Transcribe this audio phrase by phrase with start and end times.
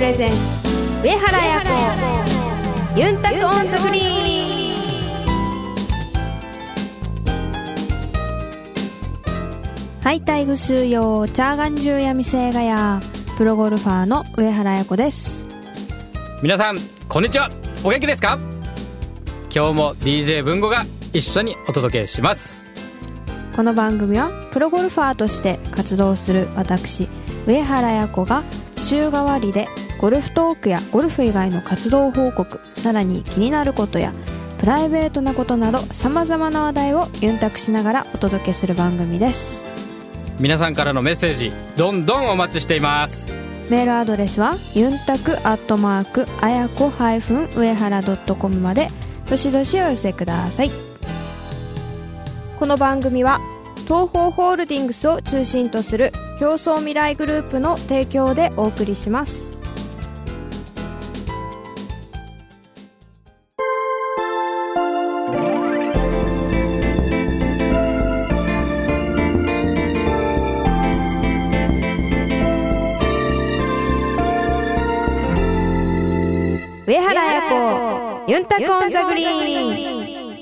[0.00, 0.36] presents。
[1.02, 1.60] 上原彩
[2.94, 3.00] 子。
[3.00, 4.04] ユンタク on the green
[10.00, 13.02] ハイタイグスーヨーチャーガンジューヤミセーガヤー。
[13.36, 15.46] プロゴルファーの上原彩子です。
[16.42, 17.50] 皆さんこんにちは。
[17.84, 18.38] お元気ですか？
[19.54, 22.66] 今日も DJ 文吾が一緒にお届けします。
[23.54, 27.06] この番組はプロゴルファーとして活動する私
[27.46, 28.44] 上原彩子が
[28.78, 29.68] 週替わりで
[30.00, 34.14] ゴルフトークやゴルフ以外の活動報告さらに気になることや
[34.58, 39.70] プライベートなことなどさまざまな話題をユンタクしながらお届けする番組です。
[40.38, 43.30] 皆さんからのメッセージどんどんお待ちしています。
[43.68, 48.88] メールアドレスはユンタクアットマークあやこ上原 .com まで
[49.28, 50.70] どしどしお寄せください。
[52.58, 53.38] この番組は
[53.84, 59.49] 東方ホールディングスを中心とする競争未来グループの提供でお送りします
[78.50, 80.40] 子ユンタクオンザグリーン。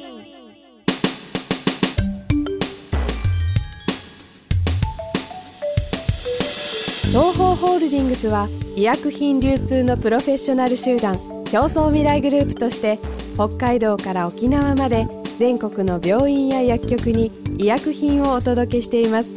[7.09, 12.99] 東方ホールディングスは医薬品流通のプロフェッショナル集団競争未来グループとして
[13.35, 15.07] 北海道から沖縄まで
[15.39, 19.29] 全国の病院や薬局に医薬品をお届けしています。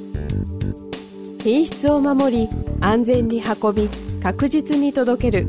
[1.43, 2.49] 品質を守り
[2.81, 3.89] 安全に運び
[4.21, 5.47] 確実に届ける。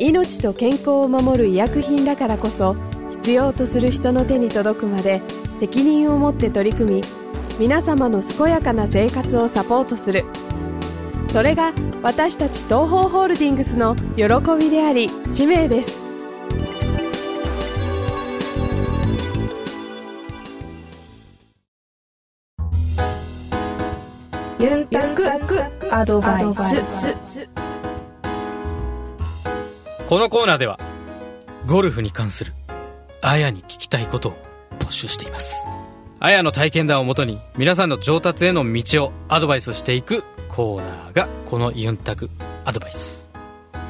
[0.00, 2.76] 命と健康を守る医薬品だからこそ
[3.10, 5.20] 必要とする人の手に届くまで
[5.58, 7.02] 責任を持って取り組み
[7.58, 10.24] 皆様の健やかな生活をサポートする。
[11.32, 14.24] それが私たち東方ホールディングスの喜
[14.58, 15.92] びであり使命です。
[24.60, 27.67] ユンタクアドバイス。
[30.08, 30.80] このコーナーでは
[31.66, 32.54] ゴルフに関する
[33.20, 34.32] あやに聞きたいことを
[34.78, 35.66] 募集しています。
[36.18, 42.30] あやの体験談をもとに皆さんの上達への道をアドバイスしていくコーナーがこのユンタク
[42.64, 43.28] アドバイス。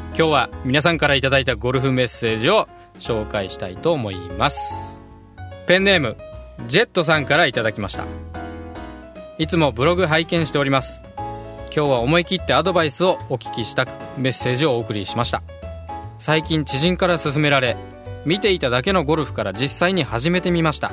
[0.08, 2.66] 今日は皆さんから頂いたゴルフメッセージを
[2.98, 4.58] 紹介したいと思います。
[5.68, 6.16] ペンネーム
[6.66, 8.06] ジェットさんから頂きました。
[9.38, 11.00] いつもブログ拝見しております。
[11.72, 15.44] 今日は思い切ってアドバイスをお聞きしたくメッセージをお送りしました。
[16.18, 17.76] 最近知人から勧められ
[18.24, 20.92] 見ていただけのゴルフから実際に始めてみました。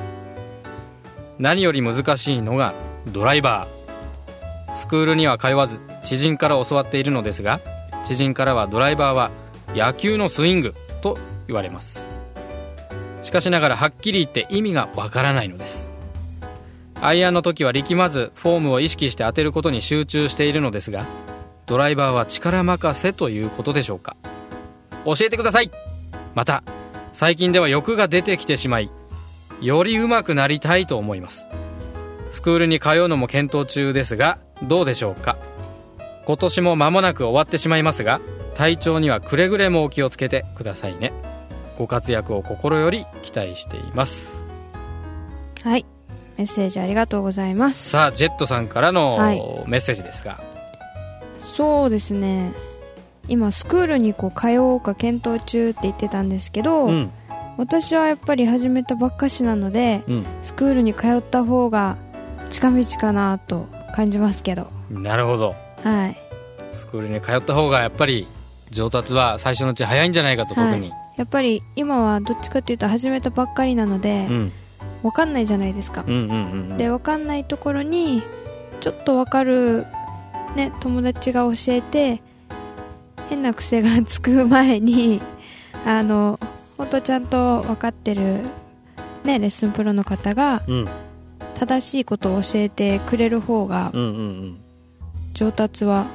[1.38, 2.72] 何より難しいのが
[3.08, 4.76] ドライバー。
[4.76, 7.60] スクールには通わず知人から教わっているのですが
[8.04, 9.30] 知人からはドライバーは
[9.74, 12.08] 野球のスイングと言われます。
[13.22, 15.90] しかしながらはっきり言って意味がわからないのです。
[17.00, 21.04] アイアンの時は力まずフォームを意識して当てることに集中しているのですが
[21.66, 24.16] ドライバーは力任せということでしょうか。
[25.06, 25.70] 教えてください。
[26.34, 26.62] また
[27.14, 28.90] 最近では欲が出てきてしまい
[29.62, 31.46] より上手くなりたいと思います。
[32.30, 35.38] スクールに通うのも検討中ですがどうでしょうか？
[36.26, 38.20] 今年も間もなく終わってしまいますが
[38.54, 41.12] 体調にはくれぐれもお気をつけてくださいね。
[41.78, 44.34] ご活躍を心より期待しています。
[45.62, 45.86] はい。
[46.36, 47.90] メッセージありがとうございます。
[47.90, 49.40] さあジェットさんからのはい。
[49.66, 50.38] メッセージですが、
[51.40, 52.52] そうですね
[53.28, 57.10] 今スクールにこう通おうか検討中って言ってたんですけど、うん。
[57.58, 60.26] 私はやっぱり始めたばっかしなのでうん。
[60.42, 61.96] スクールに通った方が
[62.50, 64.68] 近道かなと感じますけど。
[64.90, 65.54] なるほど。
[65.82, 66.16] はい。
[66.74, 68.26] スクールに通った方がやっぱり
[68.70, 74.52] 上達は最初のうち早いんじゃないかと特に、やっぱり今はどっちかっていうと始めたばっかりなのでうん、
[75.02, 76.04] 分かんないじゃないですか。
[76.06, 76.76] うんうんうんうん。
[76.76, 78.22] で分かんないところに
[78.80, 79.86] ちょっと分かる、
[80.56, 82.22] ね、友達が教えて
[83.28, 85.20] 変な癖がつく前に
[85.84, 86.38] あの
[86.76, 88.42] 本当ちゃんと分かってる、
[89.24, 90.88] ね、レッスンプロの方がうん。
[91.58, 93.90] 正しいことを教えてくれる方が
[95.32, 96.06] 上達は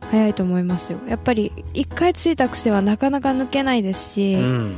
[0.00, 0.98] 早いと思いますよ。
[1.08, 4.76] やっぱり一回ついた癖はなかなか抜けないですし、うん。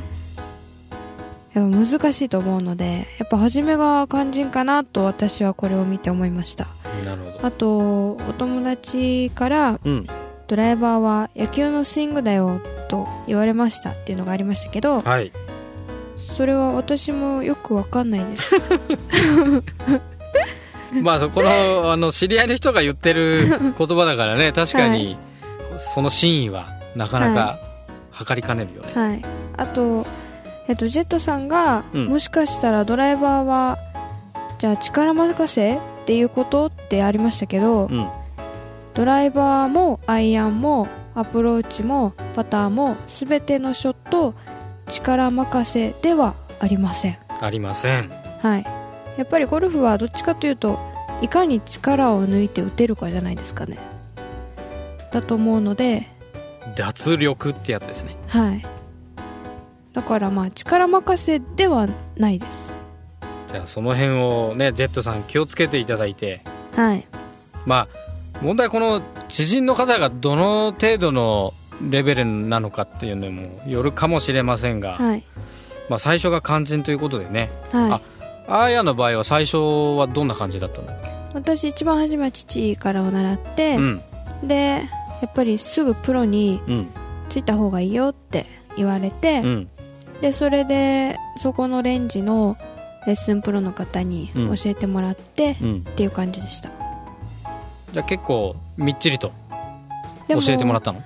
[1.53, 6.67] やっぱ難しいと思うのでやっぱ初めが肝心かなと私はこれを見て思いました。
[7.41, 10.07] あとお友達からうん
[10.47, 15.31] ドライバーは野球のスイングだよと言われましたっていうのがありましたけどはい。
[16.17, 18.55] それは私もよくわかんないです。
[21.01, 21.49] まあこの
[21.91, 23.47] あの知り合いの人が言ってる
[23.77, 25.17] 言葉だからね確かに
[25.77, 27.59] その真意はなかなか
[28.11, 29.21] 測りかねるよね、はい。
[29.57, 30.05] あと
[30.67, 32.05] えっとジェットさんが、うん。
[32.07, 33.77] もしかしたらドライバーは
[34.57, 38.07] じゃあ力任せっていうことってありましたけど、うん
[38.95, 44.33] ドライバーもアイアンもアプローチもパターも全てのショット
[44.87, 47.17] 力任せではありません。
[47.41, 48.09] ありません。
[48.41, 48.65] はい。
[49.17, 50.79] やっぱりゴルフはどっちかというと
[51.21, 53.79] いかに力を抜いて打てるかじゃないですかね。
[55.11, 56.07] だと思うので。
[56.77, 58.15] 脱力ってやつですね。
[58.29, 58.65] はい。
[59.91, 62.73] だからまあ力任せではないです。
[63.51, 66.41] じゃあその辺をねジェットさん気をつけていただいて。
[66.75, 67.05] はい。
[67.65, 68.04] まあ
[68.41, 71.53] 問題この知人の方がどの程度の
[71.89, 75.23] レベルなのかっていうのもよるかもしれませんが、はい。
[75.89, 77.51] まあ、最初が肝心ということでね。
[77.71, 78.01] はい。
[78.47, 79.57] ああやの場合は最初
[79.97, 81.09] はどんな感じだったんだっけ？
[81.33, 84.01] 私一番初めは父からを習ってう、ん。
[84.43, 84.83] で
[85.21, 86.87] やっぱりすぐプロにうん。
[87.27, 88.45] ついた方がいいよって
[88.77, 89.69] 言われて、うん。
[90.21, 92.55] でそれでそこのレンジの
[93.07, 94.55] レッスンプロの方にうん。
[94.55, 95.77] 教えてもらって、うん。
[95.79, 96.69] っていう感じでした
[97.95, 99.31] じゃあ結構みっちりと
[100.27, 101.01] で教えてもらったの？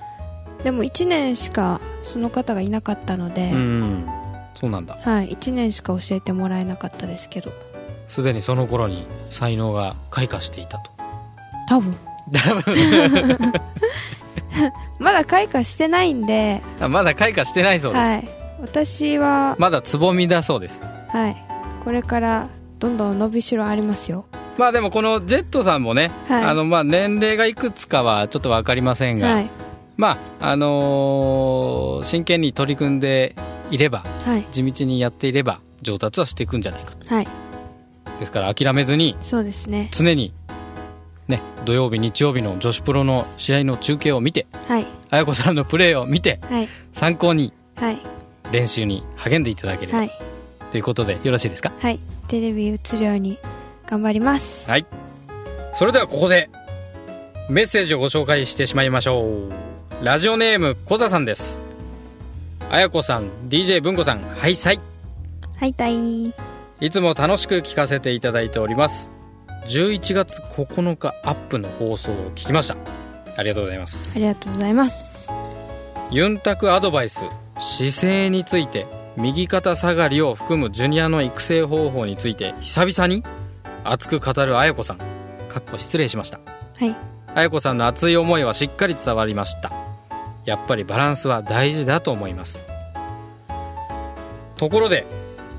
[0.64, 4.10] でも1年しかその方がいなかったので、うん
[4.56, 4.98] そうなんだ。
[5.00, 7.52] はい、1年しか教えてもらえなかったですけど。
[8.08, 10.92] すでにその頃に才能が開花していたと。
[11.70, 11.96] 多分。
[12.34, 13.38] 多分。
[14.98, 18.30] まだ開花してないんで、あまだ開花してないそうです、はい、
[18.62, 20.82] 私は、まだつぼみだそうです。
[21.10, 21.38] はい、
[21.84, 22.48] これから
[22.80, 24.26] どんどん伸びしろありますよ
[24.60, 26.44] まあでもこのジェットさんもね、はい。
[26.44, 29.50] あのまあ年齢がいくつかはちょっと分かりませんが、はい。
[29.96, 33.36] まああのー真剣に取り組んで
[33.72, 34.46] いればはい。
[34.52, 37.08] 地道にやっていれば上達はしていくんじゃないかと。
[37.08, 37.28] はい。
[38.20, 39.90] ですから諦めずにそうですね。
[39.94, 40.34] 常に
[41.30, 44.86] ね土曜日日曜日の女子プロの試合の中継を見てはい。
[45.10, 46.68] 綾子さんのプレーを見てはい。
[46.96, 48.00] 参考にはい。
[48.52, 50.12] 練習に励んでいただければ、はい。
[50.72, 51.72] ということでよろしいですか？
[51.80, 52.00] はい。
[52.28, 53.40] テレビ映るように
[53.90, 54.70] 頑張ります。
[54.70, 54.86] はい。
[55.74, 56.50] それではここで
[57.50, 60.06] メッセージをご紹介してしまいましょう。
[60.06, 61.60] ラジオネーム小座さんです。
[62.70, 64.80] あやこさん DJ 文子さんはいさい。
[65.58, 66.28] はいたい。
[66.28, 66.34] い
[66.92, 69.10] つも楽しく聞かせていただいております。
[69.66, 72.78] 11月9日アップの放送を聞きました。
[73.36, 74.12] ありがとうございます。
[74.16, 75.32] ありがとうございます。
[76.12, 77.22] ユンタクアドバイス
[77.60, 78.86] 姿勢について
[79.18, 83.24] 右肩下がりを含むジュニアの育成方法について久々に
[83.84, 84.98] 熱く語るあやこさん。
[85.48, 86.40] かっこ失礼しました。
[86.80, 86.96] はい。
[87.36, 89.72] あやこさんの熱い思いはしっかり伝わりました。
[90.46, 92.64] やっぱりバランスは大事だと思います。
[94.56, 95.06] ところで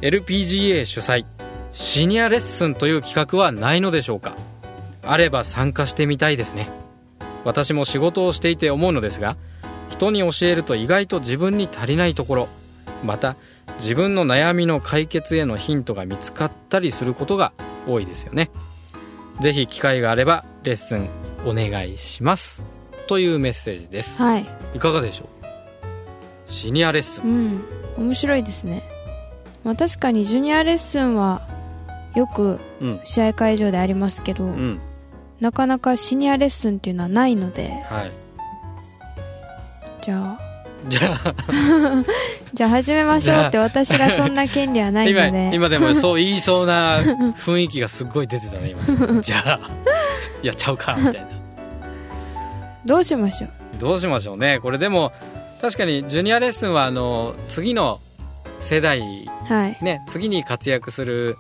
[0.01, 1.25] LPGA 主催
[1.73, 4.35] シニアレッスンという企画はないのでしょうか。
[5.03, 6.69] あれば参加してみたいですね。
[7.45, 9.37] 私も仕事をしていて思うのですが
[9.89, 12.49] 人に教えると意外と自分に足りないところ
[13.05, 13.37] また
[13.79, 17.53] 自分の悩みの解決へのヒントが見つかったりすることが
[17.87, 18.51] 多いですよね。
[19.41, 21.09] ぜひ機会があればレッスン
[21.45, 22.65] お願いします。
[23.07, 24.17] というメッセージです。
[24.17, 24.47] はい。
[24.75, 25.29] いかがでしょう？
[26.47, 27.25] シニアレッスン。
[27.25, 28.05] うん。
[28.07, 28.83] 面白いですね。
[29.65, 31.43] まあ確かにジュニアレッスンは
[32.15, 33.01] よくうん。
[33.05, 34.81] 試合会場でありますけど、うん。
[35.41, 37.71] なかなかシニアレッスンっていうのはないので。
[37.89, 38.11] はい。
[40.03, 40.41] じゃあ。
[40.89, 41.35] じゃあ
[42.53, 45.51] じゃあ始めましょうって私がそんな権利はないの今で。
[45.55, 49.21] 今でもそう言いそうな雰囲気がすっごい出てたね今。
[49.23, 49.71] じゃあ
[50.43, 51.29] やっちゃうかみたいな。
[52.85, 53.51] どうしましょう？
[53.79, 54.59] どうしましょうね。
[54.61, 55.13] これでも
[55.61, 58.01] 確かにジュニアレッスンはあの次の
[58.59, 59.01] 世代
[59.49, 59.79] はい。
[59.81, 61.37] ね次に活躍する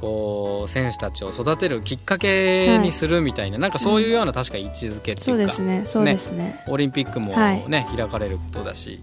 [0.00, 6.62] こう選手たちを育てるきっかけにするみたいな、なんかそういうような確か位置づけってそいううか、ですねそうですね。
[6.68, 7.64] オリンピックもはい。
[7.66, 9.00] ね、開かれることだし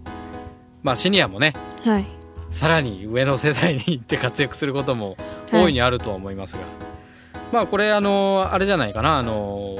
[0.83, 1.53] まあシニアもね
[1.85, 2.05] はい。
[2.51, 5.17] さらに上の世代に行って活躍することも
[5.51, 5.73] 大い。
[5.73, 6.59] にあるとは思いますが、
[7.51, 9.17] まあこれあのあれじゃないかな。
[9.17, 9.79] あの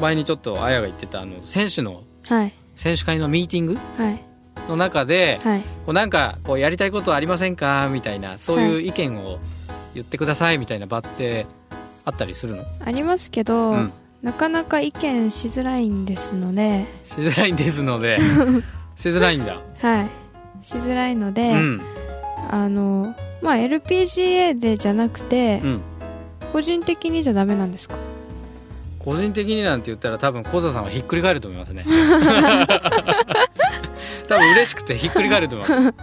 [0.00, 2.52] 前にちょっとあやが言ってたあの選手のはい。
[2.76, 4.22] 選手会のミーティングはい。
[4.68, 5.60] の中で、はい。
[5.60, 7.88] こうなんかこうやりたいことありませんか？
[7.90, 9.38] みたいなそういう意見を
[9.94, 11.46] 言ってくださいみたいな場って
[12.04, 13.92] あったりするの、ありますけど、うん。
[14.22, 16.86] なかなか意見しづらいんですので。
[17.04, 18.18] しづらいんですので
[19.02, 20.08] しづらいんだはい
[20.64, 21.82] しづらいので、うん
[22.50, 25.80] あのまあ LPGA でじゃなくて、うん
[26.52, 27.96] 個人的にじゃダメなんですか
[28.98, 31.86] 個人的になんて言ったら多分小座さんはひっくり返ると思いますね
[34.28, 35.94] 多分嬉しくてひっくり返ると思います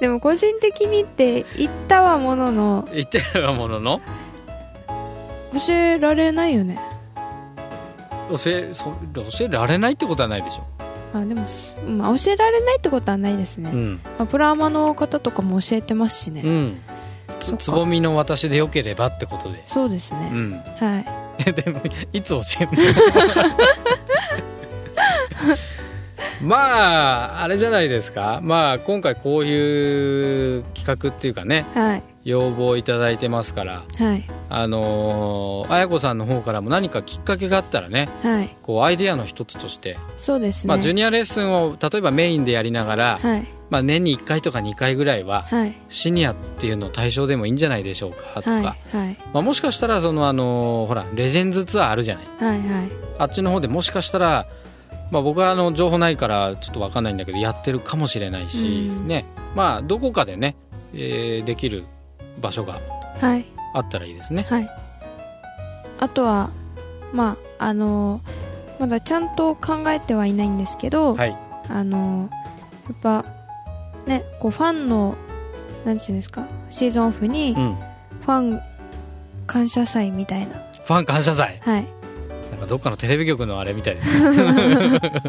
[0.00, 4.00] でも個人的にって言ったはものの言ってるものの
[5.66, 6.80] 教えられないよね
[8.28, 10.66] 教えそ教えられないってことはないでしょ
[11.12, 11.46] あでも、
[11.86, 16.80] まあ、教えられないってことはないですね、うん、まあ、プラアマの方とかも教えてますしね、うん、
[17.40, 19.62] つつぼみの私でよければってことで。
[19.66, 20.52] そうですね、うん。
[20.52, 21.06] はい。
[21.46, 21.80] え でも
[22.12, 22.78] いつ教えるの？
[26.48, 28.40] まああれじゃないですか。
[28.42, 31.66] まあ今回こういう企画っていうかね。
[31.74, 34.24] はい要望いただいてますからはい。
[34.48, 38.56] あのー、綾子さんの方からも何かきっかけがあったらねはい。
[38.62, 40.68] こうアイデアの一つとして、そうですね。
[40.68, 43.46] まあ、ジュニアレッスンを例えばメインでやりながら、はい。
[43.70, 45.74] まあ、年に1回とか2回ぐらいははい。
[45.88, 48.64] シニアっていうの対象でもいいんじゃないでしょうかとか、はい。
[48.64, 49.18] はい。
[49.32, 52.26] まあ、もしかしたらその、あのーほらレジェンズツアーあるじゃない。
[52.38, 52.58] はい。
[52.60, 52.88] はい。
[53.18, 54.46] あっちの方でもしかしたら、
[55.10, 59.08] まあ、僕はあの情報ないからちょっと分かんないんだけどやってるかもしれないし、うん。
[59.08, 59.24] ね。
[59.54, 60.56] まあ、どこかでね、
[60.94, 61.84] えーできる
[62.40, 62.80] 場所が
[63.20, 63.44] はい。
[63.74, 64.46] あったらいいですね。
[64.48, 64.70] はい。
[65.98, 66.50] あとは
[67.12, 68.20] まああの
[68.78, 71.36] まだちゃんと考えてはいないんですけど、はい、
[71.68, 72.28] あの
[72.88, 73.24] やっぱ
[74.06, 75.14] ねこうファンの
[75.84, 78.60] なんていうんですかシーズンオフにうん、ファン
[79.46, 80.54] 感謝祭みたいな。
[80.84, 81.58] ファン感謝祭。
[81.60, 81.86] はい。
[82.50, 84.08] なんかどっかのテレビ局のあれみたいです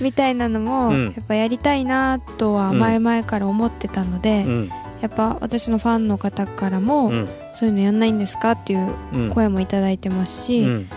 [0.00, 1.04] みたいなのも、うん。
[1.06, 7.28] やっぱやりたいなとは前々から思ってたので、うんやっぱ私のファンの方からも、うん。
[7.52, 9.30] そういうのやんないんですかっていううん。
[9.30, 10.88] 声もいただいてますし、うん。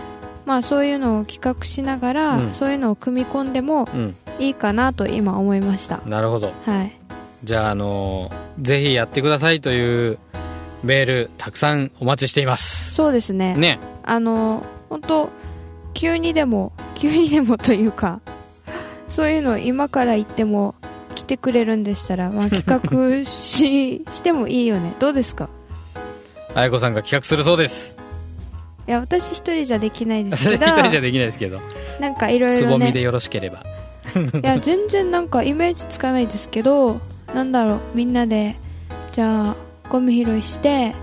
[0.46, 2.54] まあそういうのを企画しながら、うん。
[2.54, 4.16] そういうのを組み込んでもうん。
[4.38, 6.00] いいかなと今思いました。
[6.06, 6.52] なるほど。
[6.64, 6.92] はい。
[7.44, 10.18] じゃあ、あのーぜひやってくださいという
[10.84, 12.94] メールたくさんお待ちしています。
[12.94, 13.56] そうですね。
[13.56, 13.80] ね。
[14.04, 15.28] あの本当
[15.92, 18.20] 急にでも急にでもというか
[19.08, 20.74] そういうのを今から言っても
[21.24, 22.64] 来てくれるんでしたら、まあ、 企
[23.22, 24.92] 画ししてもいいよね。
[24.98, 25.48] どうですか？
[26.54, 27.96] 綾子さんが企画するそうです。
[28.86, 31.60] いや私一人じゃできないですけ 一ど人じゃできないですけど。
[32.00, 33.64] なんかいろいろねつぼみでよろしければ。
[34.14, 37.00] いや全然なんかイメージつかないですけど
[37.34, 38.54] なんだろうみんなで
[39.12, 39.56] じゃあ
[39.88, 40.94] ゴミ拾いして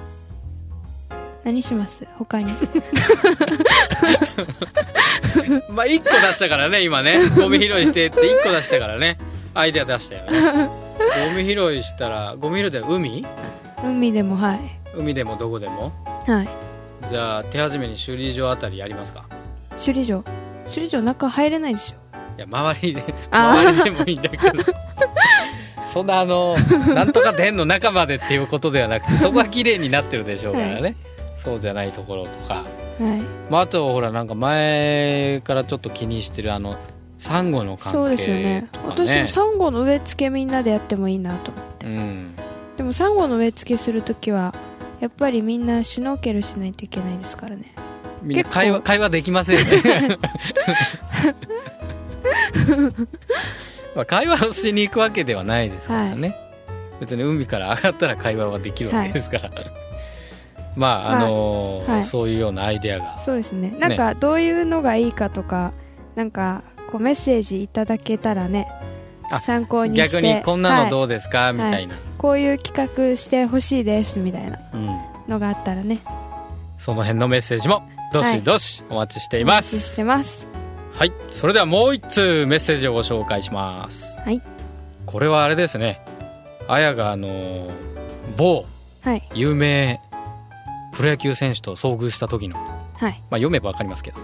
[1.43, 2.05] 何します？
[2.19, 2.53] 他に。
[5.69, 7.27] まあ1個出したからね今ね。
[7.29, 9.17] ゴミ拾いしてって1個出したからね
[9.53, 10.69] アイデア出したよね。
[11.31, 13.25] ゴミ拾いしたらゴミ拾いで海？
[13.83, 14.59] 海でもはい。
[14.95, 15.91] 海でもどこでも？
[16.27, 16.49] はい。
[17.09, 19.25] じゃあ手始めに首里城あたりやりますか。
[19.71, 20.23] 首里城？
[20.65, 21.95] 首里城中入れないでしょ。
[22.37, 24.43] いや周りで周りでもいいんだけど。
[25.93, 26.55] そんなあの
[26.93, 30.95] なんとか殿の中までっていうことではなくてそこは綺麗になってるでしょうからね、
[31.37, 32.61] そうじゃないところとか、は
[32.99, 33.21] い。
[33.51, 36.77] まあ、あとほらなんか前からちょっと気にしてるあの
[37.21, 38.67] サンゴの関係ね、そうですよね。
[38.83, 41.85] 私もサンゴの植え付けみんなでやってもいいなと思って。
[41.85, 42.35] うん。
[42.77, 44.55] でもサンゴの植え付けするときは
[44.99, 47.75] やっぱりみんなシュノーケルしないといけないですからね。
[48.23, 48.53] みんな結構。
[48.55, 50.17] 会話会話できませんよね。
[53.95, 56.35] まあ会話をしに行くわけではないですからね、
[56.99, 59.51] 別に海から上がったら会話はできるわけですから、
[60.75, 62.05] まああのーはい。
[62.05, 63.19] そういうようなアイデアが。
[63.19, 63.75] そうですね。
[63.79, 65.71] なんかどういうのがいいかとか
[66.15, 68.67] なんかこうメッセージいただけたらね
[69.29, 76.01] あ参考にして逆にこんなのどうですか、みたいな、いこういう企画してほしいですみたいなうん、のがあったらね
[76.77, 80.47] その辺のメッセージもどしどしお待ちしています、お待ちしてます
[80.93, 84.41] はいそれではもう一通メッセージをご紹介しますはい
[85.05, 86.01] これはあれですね
[86.67, 87.91] あやがあのー
[88.37, 88.65] 某
[89.01, 90.01] はい有名
[90.93, 92.57] プロ野球選手と遭遇した時の、
[92.95, 94.17] はいまあ、読めば分かりますけど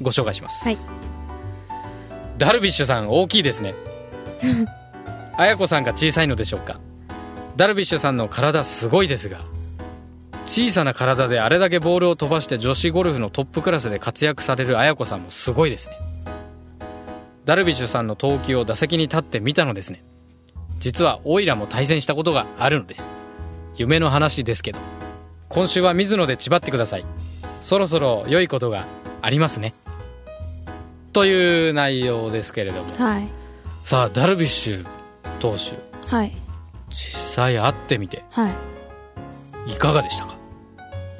[0.00, 1.01] ご紹介します、はい
[2.42, 3.72] ダルビッシュさん大きいですね。
[5.38, 6.80] 綾子さんが小さいのでしょうか。
[7.54, 9.38] ダルビッシュさんの体すごいですが
[10.44, 15.96] 小さな体であれだけボールを飛ばして女子ゴルフのトップクラスで活躍される綾子さんもすごいですね。
[17.44, 20.02] ダルビッシュさんの投球を打席に立ってみたのですね。
[20.80, 23.08] 実はオイラも対戦したことがあるのです。
[23.76, 24.80] 夢の話ですけど。
[25.48, 27.04] 今週は水野で縛ってください。
[27.60, 28.84] そろそろ良いことが
[29.20, 29.74] ありますね
[31.12, 32.92] という内容ですけれども。
[32.96, 33.28] はい。
[33.84, 34.86] さあダルビッシュ
[35.40, 35.76] 投手。
[36.08, 36.32] はい。
[36.88, 38.50] 実際会ってみては
[39.66, 39.72] い。
[39.72, 40.34] いかがでしたか？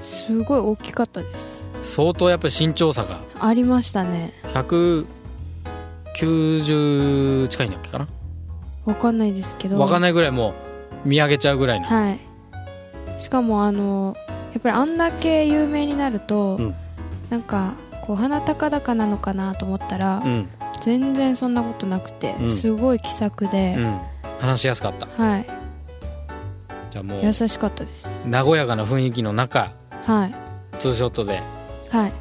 [0.02, 1.62] すごい大きかったです。
[1.82, 3.20] 相当やっぱり身長差が。
[3.40, 4.34] ありましたね。
[4.54, 8.06] 190近いんだっけかな？
[8.84, 9.78] わかんないですけど。
[9.78, 10.54] 分かんないぐらいも
[11.04, 12.20] う見上げちゃうぐらいの、はい。
[13.18, 14.16] しかもあの
[14.52, 16.74] やっぱりあんだけ有名になると、うん。
[17.30, 17.72] なんか
[18.02, 20.48] こう鼻高々なのかなと思ったら、うん。
[20.80, 22.48] 全然そんなことなくて、うん。
[22.50, 24.00] すごい気さくで、うん。
[24.40, 25.06] 話しやすかった。
[25.06, 25.46] はい。
[26.90, 28.08] じゃあもう優しかったです。
[28.30, 29.72] 和やかな雰囲気の中
[30.04, 30.34] はい。
[30.78, 31.40] ツーショットで
[31.90, 32.12] はい。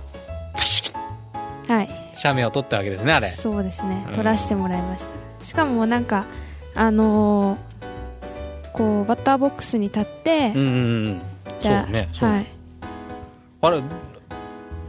[0.54, 1.74] パシッ。
[1.74, 1.90] はい。
[2.16, 3.28] 写メを撮ったわけですねあれ。
[3.30, 4.06] そうですね。
[4.08, 4.14] うん。
[4.14, 5.46] 撮らせてもらいました。
[5.46, 6.26] しかもなんか
[6.76, 7.72] あのー
[8.74, 11.22] こうバッターボックスに立って、うんうんうん
[11.60, 12.48] じゃあ、ねはい。
[13.62, 13.82] あれ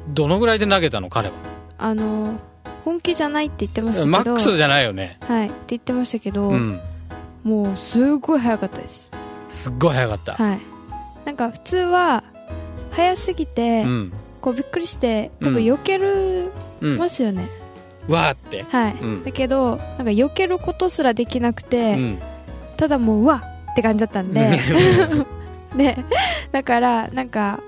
[0.08, 1.34] どのぐらいで投げたの彼は？
[1.78, 2.36] あのー
[2.84, 4.10] 本気じゃないって言ってましたけど。
[4.10, 5.16] マックスじゃないよね。
[5.20, 6.80] はいって言ってましたけど、うん。
[7.44, 9.08] もうすごい速かったです。
[9.52, 10.60] すっごい早かった、はい。
[11.24, 12.24] なんか普通は
[12.90, 14.12] 速すぎて、うん。
[14.40, 15.54] こうびっくりして多うん。
[15.54, 17.46] 分避けるうんますよね、
[18.08, 18.64] わーって。
[18.68, 19.24] はい、うん。
[19.24, 22.18] だけどなんか避けることすらできなくて、うん。
[22.76, 24.58] ただもううわって感じだったんで。
[25.76, 26.04] で
[26.50, 27.60] だからなんか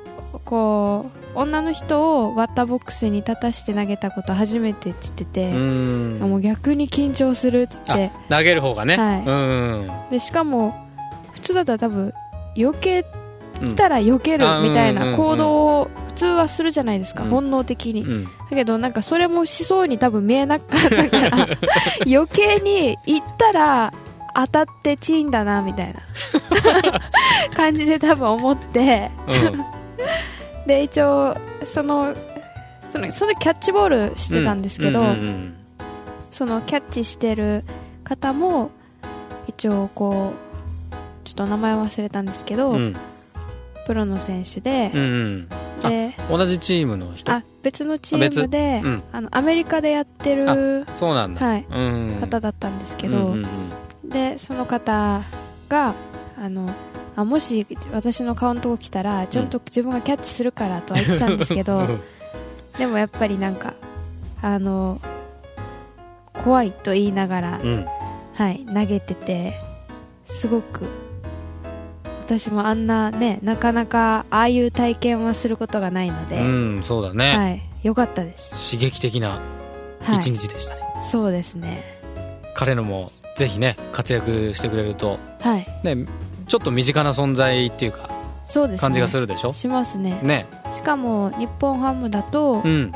[0.44, 6.18] こう女の人をバッターボックスに立たして投げたこと初めてって言ってて、うん。
[6.20, 8.12] もう逆に緊張するって言って。
[8.28, 9.24] 投げる方がね、はい。
[9.26, 10.86] うんでしかも
[11.32, 12.14] 普通だったら多分
[12.56, 13.04] 避け
[13.76, 17.30] たら避けるみたいなん行動を普通はするじゃないですか、うん。
[17.30, 18.24] 本能的に、うん。
[18.24, 21.48] だけどなんかそれもしそうに多分見えなかったから
[22.06, 23.92] 余計に行ったら
[24.36, 26.00] 当たってチーンだなみたいな
[27.56, 29.10] 感じで多分思って。
[29.26, 29.64] うん
[30.66, 32.14] で一応その
[32.82, 35.54] そのそのキャッチボールしてたんですけど、うんうん
[36.30, 37.62] そのキャッチしてる
[38.02, 38.72] 方も
[39.46, 40.32] 一応こ
[40.90, 40.94] う
[41.24, 42.76] ちょっと名前忘れたんですけど、うん。
[42.76, 42.96] うん
[43.86, 45.48] プロの選手でうんうん。
[45.82, 47.30] あで同じチームの人？
[47.30, 49.02] あ別のチームで、うん。
[49.12, 51.66] あのアメリカでやってるそうなんだ、はい。
[51.68, 51.82] う
[52.16, 53.46] ん、方だったんですけど、うん
[54.02, 54.08] うん。
[54.08, 55.20] でその方
[55.68, 55.94] が
[56.42, 56.70] あの
[57.16, 62.00] あもし私の顔のとこ来たらちゃんと自分がキャッチするからとは言ってたんですけど、うん。
[62.78, 63.74] でもやっぱりなんか
[64.42, 65.00] あの
[66.44, 67.86] 怖いと言いながら、うん。
[68.34, 69.60] はい、投げてて
[70.24, 70.86] すごく
[72.24, 79.40] 私もあんなねなかなかああいう体験はすることがないので、うん、そうだね、はい、よかったです、刺激的な
[80.00, 81.82] はい、一日でしたね、そうですね。
[82.54, 85.66] 彼のもぜひね活躍してくれるとはい。
[85.82, 86.06] ね
[86.46, 88.08] ちょっと身近な存在っていうか
[88.46, 88.80] そうですね。
[88.80, 89.52] 感じがするでしょ？
[89.52, 90.20] しますね。
[90.22, 90.46] ね。
[90.70, 92.92] しかも日本ハムだと、うん。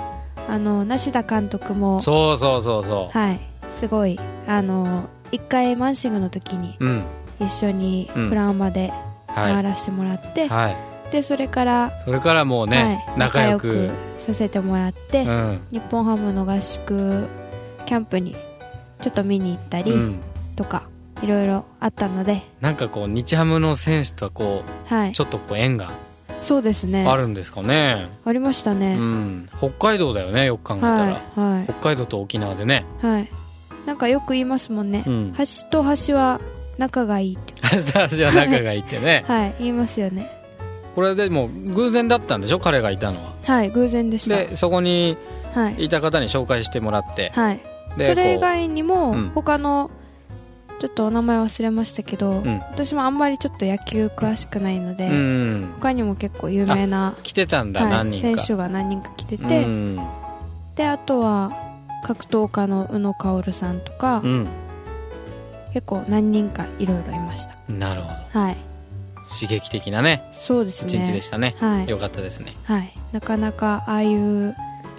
[0.48, 3.40] あの梨田監督もそうそうそうそはい。
[3.72, 4.18] すごい。
[4.46, 7.02] あの一回マンシングの時にううん。
[7.40, 8.28] 一緒にうん。
[8.28, 8.92] プランマで
[9.34, 10.76] 回はらせてもらって、いはい。
[11.10, 15.60] でそれから、それからもうね、はい、仲良くさせてもらって、うん。
[15.72, 17.26] 日本ハムの合宿
[17.86, 18.36] キャンプに
[19.00, 20.20] ちょっと見に行ったりうん。
[20.56, 20.87] とか、
[21.22, 25.10] いろいろあったので、なんかこう日ハムの選手とはこはい。
[25.10, 25.90] うちょっとこう縁が
[26.40, 27.04] そうですね。
[27.06, 28.08] あるんですかね。
[28.24, 29.48] ありましたうね、ん。
[29.58, 32.84] 北海道だよねよく考えたら、はいは北海道と沖縄でね。
[33.02, 33.28] いはい。
[33.86, 35.32] なんかよく言いますもんね、うん。
[35.36, 36.40] 端と端は
[36.76, 37.54] 仲がいいって。
[37.62, 39.24] 私は仲がいいってね。
[39.28, 40.30] はい言いますよね。
[40.94, 42.60] これでも偶然だったんでしょ？
[42.60, 43.32] 彼がいたのは。
[43.44, 44.36] はい偶然でした。
[44.36, 45.16] でそこに
[45.54, 47.32] はい、いた方に紹介してもらって。
[47.34, 47.60] はい、
[47.96, 49.32] でそれ以こ外にも、うん。
[49.34, 49.90] 他の
[50.80, 52.58] ちょっとお名前忘れましたけど、うん。
[52.70, 55.72] 私もあんまりちょっと野球詳しくないので、ううん。
[55.80, 58.42] 他にも結構有名な、来てたんだ、はい、何人か。
[58.42, 59.98] 選手が何人か来てて、うん。
[60.76, 61.52] であとは
[62.04, 64.48] 格闘家の宇野薫さんとか、うん。
[65.74, 67.56] 結構何人かいろいろいました。
[67.68, 68.40] なるほど。
[68.40, 68.56] はい。
[69.40, 70.22] 刺激的なね。
[70.32, 70.94] そうですね。
[70.94, 71.56] 一日でしたね。
[71.58, 71.88] はい。
[71.88, 72.54] よかったですね。
[72.64, 74.54] はい、なかなかああいう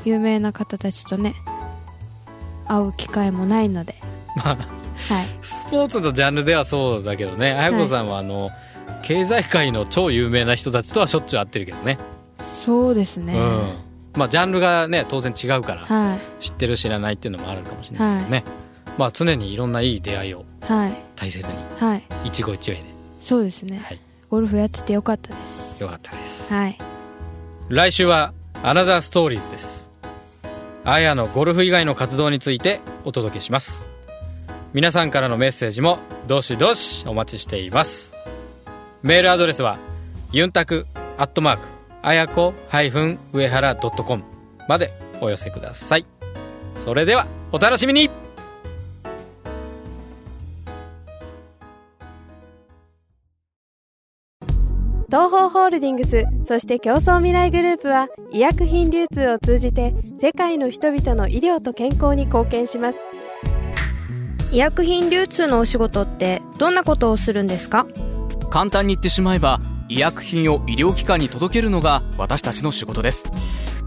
[0.05, 1.35] 有名な方たちとね
[2.67, 3.95] 会う機会もないので、
[4.35, 7.53] ま あはい、スポーツのジャンルではそうだけどね。
[7.53, 8.51] 綾子さんはあの、
[9.01, 11.97] 経済界の超有名な人たちとはしょっちゅう会ってるけどね。
[12.43, 13.73] そうですね、うん。
[14.13, 16.43] まあジャンルがね当然違うからはい。
[16.43, 18.43] 知ってる知らないっていうのもあるかもしれないけどね、
[18.97, 20.95] まあ常にいろんないい出会いをはい。
[21.15, 22.03] 大切にはい。
[22.25, 22.83] 一期一会で。
[23.21, 23.99] そうですね、はい。
[24.29, 25.81] ゴルフやっててよかったです。
[25.81, 26.53] よかったです。
[26.53, 26.77] はい。
[27.69, 28.33] 来週は
[28.63, 29.89] アナザーストーリーズです。
[30.85, 33.88] あやのゴルフ以外の活動についてお届けします
[34.71, 38.13] 皆さんからのメッセージもどしどしお待ちしています。
[39.01, 39.79] メールアドレスは
[40.32, 40.86] ユンタク
[41.17, 41.67] アットマーク
[42.03, 44.23] あやこ上原 .com
[44.67, 46.05] までお寄せください。
[46.86, 48.12] それではお楽しみに。
[55.08, 62.99] 東方ホールディングスそして競争未来グループは医薬品流通を通じて世界の人々の医療と健康に貢献します。
[64.51, 67.85] 医薬品流通のお仕事ってどんなことをするんですか？
[68.49, 73.31] 簡単に言ってしまえば医薬品を医療機関に届けるのが私たちの仕事です。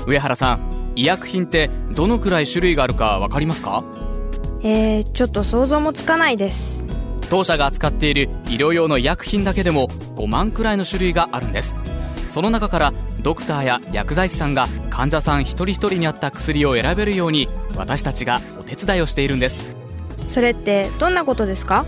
[0.06, 3.82] 上原さん医薬品ってどのくらい種類があるか分かりますか？
[4.62, 6.84] えー、ちょっと想像もつかないです。
[7.28, 11.80] 当社が扱っている医療用の医薬品だけでも5万くらいの種類があるんです。
[12.28, 19.81] その中からドクターや薬剤師さんが患者さん一人一人に合った薬を選べるように私たちがお手伝いをしているんです
[20.32, 21.84] それってどんなことですか？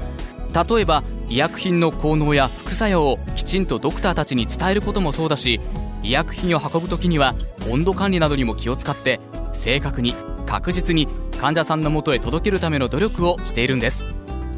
[0.54, 5.60] 例えば医薬品の効能や副作用をきちんとドクターたちに伝えることもそうだし
[6.02, 7.34] 医薬品を運ぶ時には
[7.70, 9.18] 温度管理などにも気を使って
[9.52, 10.14] 正確に
[10.46, 11.08] 確実に
[11.40, 14.04] 患者さんのもとへ届けるための努力をしているんです。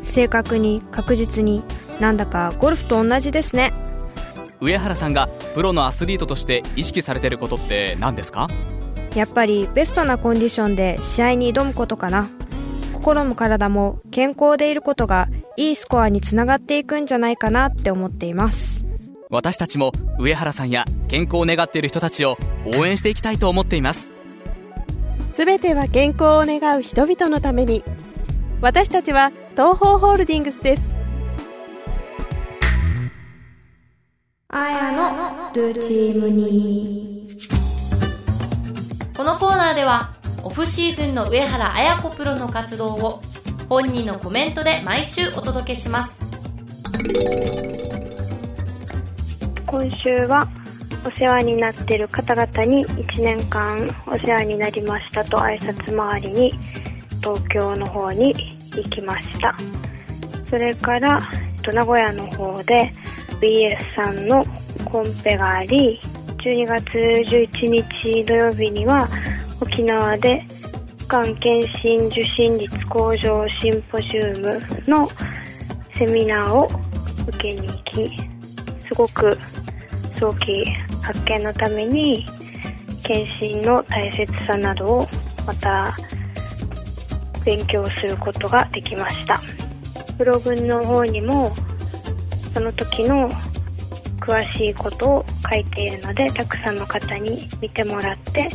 [0.03, 1.62] 正確に確実に
[2.01, 3.72] なんだかゴルフと同じですね。
[4.61, 8.49] 上原さんがプロのアスリートとして意識されてることって何ですか？
[9.14, 12.29] やっぱりベストなコンディションで試合に挑むことかな
[13.07, 18.85] 心も体も健康でいることがいいスコアにつながっていくんじゃないかなって思っています。
[19.31, 22.37] 私たちも上原さんや健康を願っている人たちを
[22.77, 24.11] 応援していきたいと思っています。
[25.31, 27.85] すべては健康を願う人々のために。
[28.61, 30.88] 私たちは東方ホールディングスです。
[34.49, 37.29] あやのルチームに
[39.16, 40.15] このコーナーでは
[40.46, 43.20] オフシーズンの上原綾子プロの活動を
[43.68, 46.20] 本人のコメントで毎週お届けします。
[49.66, 50.46] 今週は
[51.04, 56.52] お世話になってる方々に1年間お世話になりましたと挨拶回りに
[57.20, 58.32] 東京の方に
[58.76, 59.52] 行きました。
[60.48, 61.20] それから
[61.66, 62.92] 名古屋の方で
[63.40, 64.44] BS さんの
[64.85, 66.00] コンペがあり
[66.38, 69.09] 12月11日土曜日には
[69.61, 70.42] 沖縄で
[71.09, 75.09] がん検診受診率向上シンポジウムの
[75.97, 76.69] セミナーを
[77.29, 79.38] 受けに行きすごく
[80.19, 80.64] 早期
[81.03, 82.27] 発見のために
[83.03, 85.07] 検診の大切さなどを
[85.47, 85.97] また
[87.45, 89.40] 勉強することができました。
[90.19, 91.55] ブログの方にも
[92.55, 93.31] その時の
[94.19, 98.49] 詳しいことを書いているのでたくさんの方に見てもらって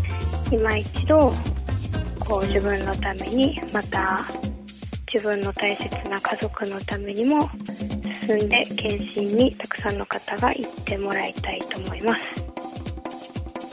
[0.52, 1.34] 今一度
[2.20, 4.20] こう自分のためにまた
[5.14, 7.50] 自分の大切な家族のためにも
[8.28, 12.46] 進んで検診にたくさんの方が行ってもらいたいと思います。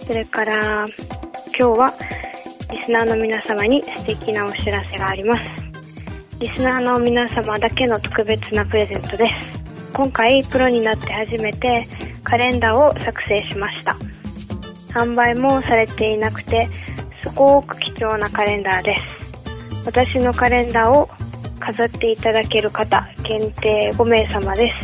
[0.06, 0.86] それから
[1.58, 1.94] 今日は
[2.70, 5.42] リスナーの皆様に素敵なお知らせがあります。
[6.40, 9.34] リスナーの皆様だけの特別なプレゼントです。
[9.92, 11.88] 今回プロになって初めて
[12.22, 13.96] カレンダーを作成しました。
[14.98, 16.68] 販売もされていなくて
[17.22, 19.02] すごく貴重なカレンダーです。
[19.86, 21.08] 私のカレンダーを
[21.60, 24.74] 飾っていただける方限定5名様です。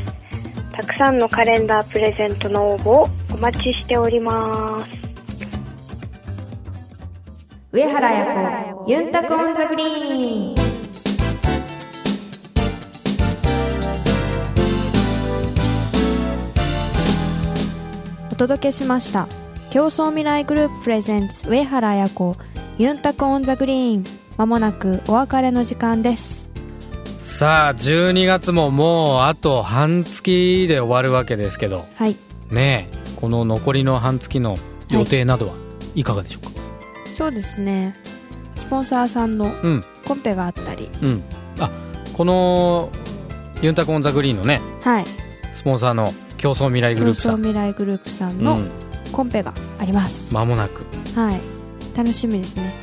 [0.73, 4.87] たくさんのカレンダープレゼントの応募をお待ちしております。
[7.73, 10.65] 上原彩子ユンタク on the green。
[18.31, 19.29] お届けしました
[19.75, 22.37] 共創未来グループ presents 上原彩子
[22.79, 24.05] ユンタク on the green。
[24.37, 26.49] まもなくお別れの時間です。
[27.25, 31.87] さあ12月ももうあと半月で終わるわけですけど。
[31.97, 32.17] はい。
[32.53, 34.59] ねえこの残りの半月の
[34.93, 35.55] 予定などは
[35.97, 36.05] い。
[36.05, 36.53] かがでしょうか、
[37.13, 37.97] そうですね。
[38.55, 39.85] スポンサーさんのうん。
[40.07, 40.89] コンペがあったり。
[41.03, 41.23] うん。
[41.59, 41.69] あ
[42.13, 42.91] この
[43.61, 45.05] ユンタコンザグリーンのねはい。
[45.57, 47.35] スポンサーの競争未来グ競ループさん。
[47.35, 48.71] 争未来グループさんのうん
[49.15, 50.83] コンペがあります、間もなく。
[51.15, 51.41] はい。
[51.97, 52.75] 楽しみですね。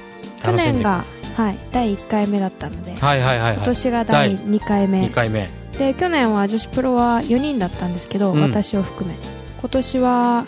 [0.42, 1.04] 去年が
[1.36, 3.56] はい第1回目だったので、いはいはいはいはい。
[3.56, 5.02] 今年が第2回目。
[5.04, 5.50] 2回目。
[5.78, 8.42] で去年は女子プロは4人だったんですけど、うん。
[8.42, 9.18] 私を含め。
[9.60, 10.46] 今年は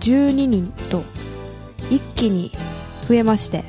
[0.00, 1.02] 12人と
[1.90, 2.50] 一気に
[3.06, 3.64] 増えまして。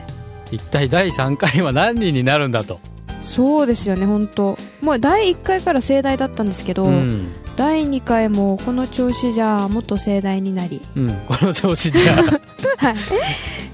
[0.51, 2.79] 一体第3回は何人になるんだと。
[3.19, 4.57] そうですよね本当。
[4.81, 10.79] もう第1回から盛大だったんですけど、うん、第2回もこの調子じゃもっと盛大になり。
[10.95, 12.15] うん、この調子じゃ。
[12.77, 12.91] は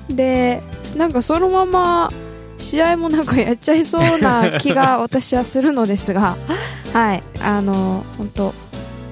[0.10, 0.14] い。
[0.16, 0.64] で
[0.96, 2.12] なんかそのまま
[2.58, 6.38] 試合もなんかやっちゃいそうな気が私はするのですが
[6.94, 7.24] はい。
[7.42, 8.54] あの本当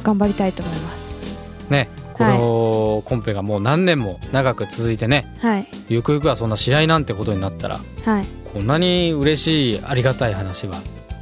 [0.03, 1.49] 頑張りたいと思います。
[1.69, 1.89] ね。
[2.13, 5.35] このコンペがもう何年も長く続いてね。
[5.41, 5.67] はい。
[5.89, 8.25] ゆくゆくはそんな試合なんてことになったらはい。
[8.53, 10.77] こんなに嬉しいありがたい話は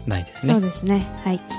[0.05, 0.53] ないですね。
[0.53, 1.07] そうですね。
[1.23, 1.58] はい